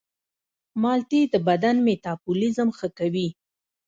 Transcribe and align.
مالټې 0.81 1.21
د 1.33 1.35
بدن 1.47 1.75
میتابولیزم 1.85 2.69
ښه 2.77 2.87
کوي. 2.97 3.27